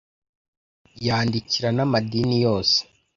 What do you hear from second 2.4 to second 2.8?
yose